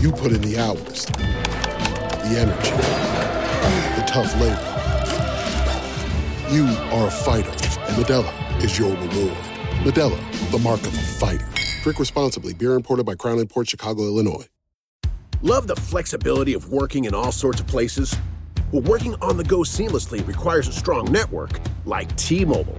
[0.00, 2.70] You put in the hours, the energy,
[4.00, 4.70] the tough labor.
[6.50, 9.36] You are a fighter, and Modelo is your reward.
[9.84, 11.46] Modelo, the mark of a fighter.
[11.82, 12.54] Drink responsibly.
[12.54, 14.46] Beer imported by Crown Port Chicago, Illinois.
[15.42, 18.16] Love the flexibility of working in all sorts of places?
[18.72, 22.78] Well, working on the go seamlessly requires a strong network like T Mobile.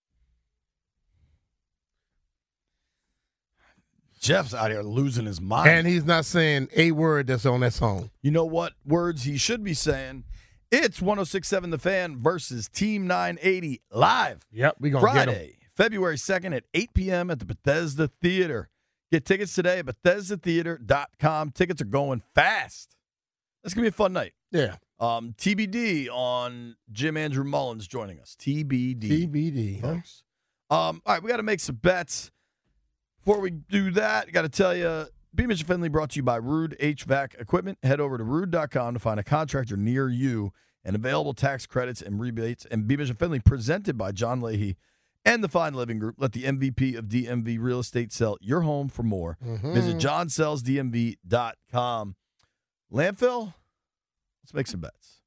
[4.21, 5.67] Jeff's out here losing his mind.
[5.69, 8.11] And he's not saying a word that's on that song.
[8.21, 10.23] You know what words he should be saying?
[10.71, 14.45] It's 1067 The Fan versus Team 980 live.
[14.51, 15.33] Yep, we gonna get 'em.
[15.33, 17.31] Friday, February 2nd at 8 p.m.
[17.31, 18.69] at the Bethesda Theater.
[19.11, 21.51] Get tickets today at BethesdaTheater.com.
[21.51, 22.95] Tickets are going fast.
[23.63, 24.33] That's going to be a fun night.
[24.51, 24.77] Yeah.
[24.99, 28.35] Um, TBD on Jim Andrew Mullins joining us.
[28.39, 29.27] TBD.
[29.27, 29.81] TBD.
[29.81, 29.89] huh?
[30.73, 32.31] Um, all right, we got to make some bets.
[33.23, 35.05] Before we do that, got to tell you,
[35.35, 37.77] Beamish and Finlay brought to you by Ruud HVAC Equipment.
[37.83, 40.51] Head over to ruud.com to find a contractor near you
[40.83, 42.65] and available tax credits and rebates.
[42.65, 44.75] And Beamish and Finlay presented by John Leahy
[45.23, 46.15] and the Fine Living Group.
[46.17, 49.37] Let the MVP of DMV Real Estate sell your home for more.
[49.45, 49.73] Mhm.
[49.75, 52.15] Visit johnsellsdmv.com.
[52.91, 53.53] Landfill,
[54.43, 55.20] let's make some bets.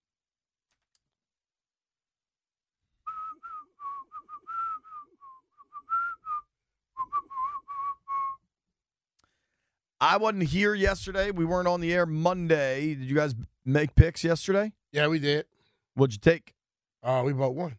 [10.04, 11.30] I wasn't here yesterday.
[11.30, 12.94] We weren't on the air Monday.
[12.94, 14.72] Did you guys make picks yesterday?
[14.92, 15.46] Yeah, we did.
[15.94, 16.54] What'd you take?
[17.02, 17.78] Uh, we bought one.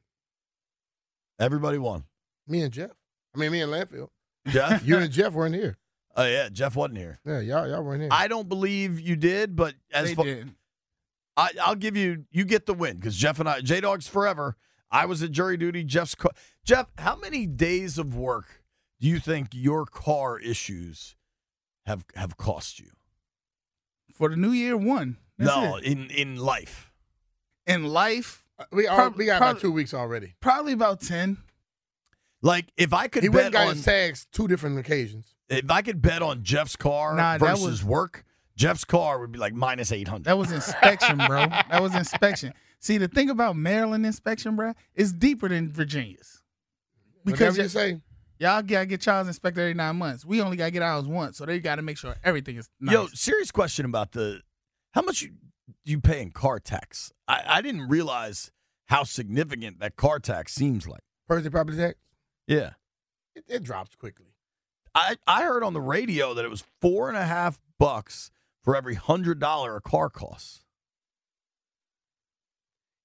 [1.39, 2.05] Everybody won.
[2.47, 2.89] Me and Jeff.
[3.35, 4.09] I mean, me and Landfill.
[4.47, 4.83] Jeff?
[4.87, 5.77] you and Jeff weren't here.
[6.15, 7.19] Oh yeah, Jeff wasn't here.
[7.25, 8.09] Yeah, y'all y'all weren't here.
[8.11, 10.55] I don't believe you did, but as They far, did.
[11.37, 14.55] I, I'll give you you get the win because Jeff and I J Dogs forever.
[14.89, 15.83] I was at jury duty.
[15.83, 16.29] Jeff's co-
[16.63, 16.87] Jeff.
[16.97, 18.63] How many days of work
[18.99, 21.15] do you think your car issues
[21.85, 22.91] have have cost you?
[24.13, 25.17] For the new year, one.
[25.37, 25.83] That's no, it.
[25.83, 26.91] in in life.
[27.67, 30.35] In life, uh, we are, prob- we got about two weeks already.
[30.39, 31.37] Probably about ten.
[32.41, 35.33] Like if I could He bet went and got on his tags two different occasions.
[35.49, 38.23] if I could bet on Jeff's car Nah, that versus was- work,
[38.55, 40.25] Jeff's car would be like minus eight hundred.
[40.25, 41.47] That was inspection, bro.
[41.47, 42.53] That was inspection.
[42.79, 46.41] See, the thing about Maryland inspection, bro, is deeper than Virginia's.
[47.23, 48.01] Whatever y- you say.
[48.37, 50.25] Y'all gotta get y'all's inspected every nine months.
[50.25, 52.93] We only gotta get ours once, so they gotta make sure everything is nice.
[52.93, 54.41] Yo, serious question about the
[54.91, 55.31] how much you
[55.83, 57.11] you pay in car tax?
[57.27, 58.51] I, I didn't realize
[58.87, 61.01] how significant that car tax seems like.
[61.27, 61.95] Personal property tax.
[62.47, 62.71] Yeah.
[63.35, 64.27] It, it drops quickly.
[64.93, 68.31] I, I heard on the radio that it was four and a half bucks
[68.63, 70.63] for every hundred dollar a car costs.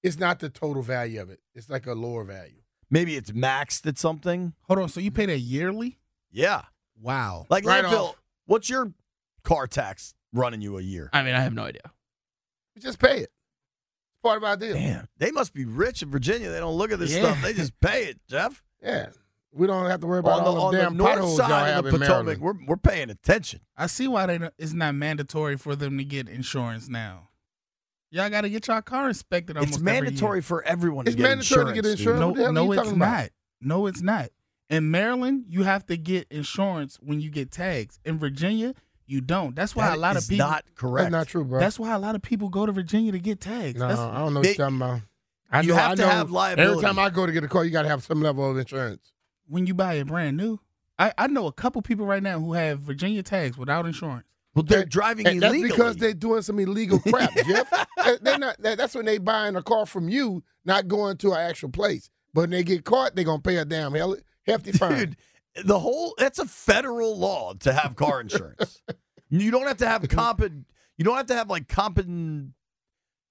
[0.03, 1.39] It's not the total value of it.
[1.53, 2.60] It's like a lower value.
[2.91, 4.53] Maybe it's maxed at something.
[4.67, 5.97] Hold on, so you pay that yearly?
[6.29, 6.63] Yeah.
[7.01, 7.47] Wow.
[7.49, 8.21] Like Right landfill, off.
[8.45, 8.93] what's your
[9.43, 11.09] car tax running you a year?
[11.13, 11.81] I mean, I have no idea.
[12.75, 13.31] We just pay it.
[13.31, 14.73] It's part of our deal.
[14.73, 16.51] Damn, they must be rich in Virginia.
[16.51, 17.31] They don't look at this Yeah.
[17.31, 17.41] stuff.
[17.41, 18.61] They just pay it, Jeff.
[18.83, 19.09] Yeah.
[19.53, 21.73] We don't have to worry about on the, the on damn the north potholes side
[21.77, 22.37] of the Potomac.
[22.39, 23.59] We're, we're paying attention.
[23.77, 27.27] I see why they it's not mandatory for them to get insurance now.
[28.11, 29.57] Y'all got to get your car inspected.
[29.57, 30.03] Almost It's every year.
[30.03, 32.19] mandatory for everyone It's to get mandatory to get insurance.
[32.19, 32.19] dude.
[32.19, 33.11] No, What the hell are no, it's talking about?
[33.21, 33.29] not.
[33.61, 34.29] No, it's not.
[34.69, 37.99] In Maryland, you have to get insurance when you get tags.
[38.05, 38.73] In Virginia,
[39.05, 39.55] you don't.
[39.55, 40.45] That's why That a lot of people.
[40.47, 41.05] not correct.
[41.05, 41.59] That's not true, bro.
[41.59, 43.79] That's why a lot of people go to Virginia to get tags.
[43.79, 45.01] no, That's, I don't know what They- you're talking about.
[45.53, 46.71] I you know, have I to know have liability.
[46.71, 48.57] Every time I go to get a car, you got to have some level of
[48.57, 49.11] insurance.
[49.47, 50.59] when you buy it brand new.
[50.97, 54.27] I, I know a couple people right now who have Virginia tags without insurance.
[54.53, 57.69] Well, they're driving And that's because they're doing some illegal crap, Jeff.
[58.03, 58.57] They- They're not.
[58.59, 62.09] That's when they buying a car from you, not going to an actual place.
[62.33, 64.97] But when they get caught, they're gonna pay a damn hell, hefty fine.
[64.97, 65.17] Dude,
[65.65, 68.81] the whole that's a federal law to have car insurance.
[69.29, 70.41] you don't have to have comp.
[70.41, 72.53] You don't have to have like comp and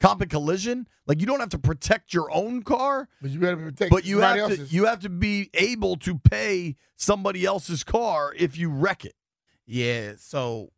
[0.00, 0.86] comp and collision.
[1.06, 4.20] Like you don't have to protect your own car, But you better protect but you
[4.20, 8.70] have somebody to you have to be able to pay somebody else's car if you
[8.70, 9.14] wreck it.
[9.66, 10.72] Yeah, so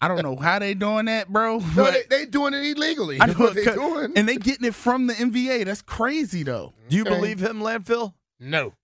[0.00, 1.58] I don't know how they doing that, bro.
[1.76, 3.16] no, they, they doing it illegally.
[3.20, 4.12] I know what they doing.
[4.16, 5.64] and they getting it from the MVA.
[5.64, 6.72] That's crazy though.
[6.88, 7.14] Do you Okay.
[7.14, 8.14] believe him, landfill?
[8.38, 8.74] no.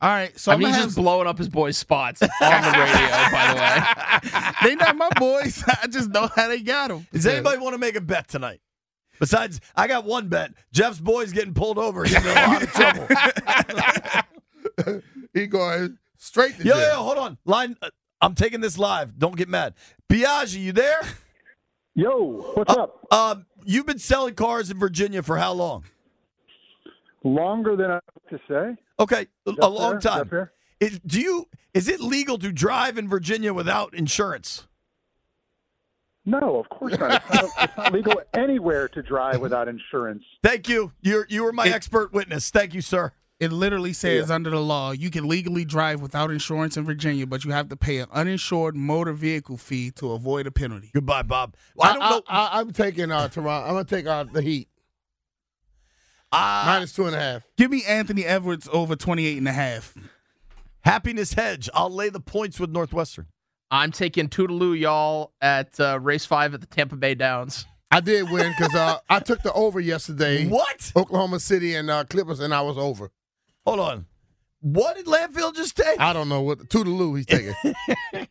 [0.00, 2.28] All right, so I I'm mean, he's have just blowing up his boys' spots on
[2.38, 3.80] the radio, by the way.
[4.62, 5.64] they not my boys.
[5.82, 7.04] I just know how they got them.
[7.12, 8.60] Does anybody want to make a bet tonight?
[9.18, 10.52] Besides, I got one bet.
[10.72, 12.04] Jeff's boy's getting pulled over.
[12.04, 13.08] He's in a lot of trouble.
[15.34, 16.88] He going straight to Yo, jail.
[16.90, 17.36] yo, hold on.
[17.44, 17.76] Line.
[17.82, 17.90] Uh,
[18.20, 19.18] I'm taking this live.
[19.18, 19.74] Don't get mad.
[20.10, 21.00] Biaggi, you there?
[21.94, 23.06] Yo, what's up?
[23.12, 25.84] Um, you've been selling cars in Virginia for how long?
[27.24, 28.76] Longer than I have to say.
[29.00, 30.24] Okay, a- That's long fair.
[30.24, 30.48] Time.
[30.80, 31.48] Is, do you?
[31.74, 34.66] Is it legal to drive in Virginia without insurance?
[36.24, 37.14] No, of course not.
[37.14, 40.22] It's not, it's not legal anywhere to drive without insurance.
[40.42, 40.92] Thank you.
[41.00, 42.50] You're you were my expert witness.
[42.50, 43.12] Thank you, sir.
[43.40, 47.44] It literally says under the law you can legally drive without insurance in Virginia, but
[47.44, 50.90] you have to pay an uninsured motor vehicle fee to avoid a penalty.
[50.92, 51.54] Goodbye, Bob.
[51.80, 52.22] I don't know.
[52.26, 53.68] I, am taking uh, Toronto.
[53.68, 54.68] I'm gonna take uh, the Heat
[56.32, 57.42] Uh, minus two and a half.
[57.56, 59.94] Give me Anthony Edwards over 28 and a half.
[60.80, 61.68] Happiness hedge.
[61.74, 63.26] I'll lay the points with Northwestern.
[63.70, 67.66] I'm taking Toodaloo, y'all, at uh, race five at the Tampa Bay Downs.
[67.90, 70.46] I did win because uh, I took the over yesterday.
[70.46, 70.92] What?
[70.96, 73.10] Oklahoma City and uh, Clippers, and I was over.
[73.68, 74.06] Hold on.
[74.62, 76.00] What did Landfill just take?
[76.00, 77.52] I don't know what Toodaloo he's taking.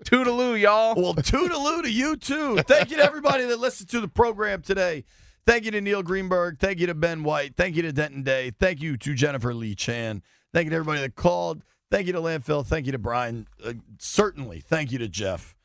[0.03, 0.95] Toodaloo, y'all.
[0.95, 2.57] Well, toodaloo to you too.
[2.63, 5.05] Thank you to everybody that listened to the program today.
[5.45, 6.57] Thank you to Neil Greenberg.
[6.57, 7.55] Thank you to Ben White.
[7.55, 8.51] Thank you to Denton Day.
[8.59, 10.23] Thank you to Jennifer Lee Chan.
[10.55, 11.61] Thank you to everybody that called.
[11.91, 12.65] Thank you to Landfill.
[12.65, 13.47] Thank you to Brian.
[13.63, 14.59] Uh, certainly.
[14.59, 15.55] Thank you to Jeff.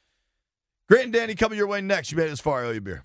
[0.87, 2.13] Grant and Danny coming your way next.
[2.13, 2.63] You made it this far.
[2.63, 3.05] I owe you beer.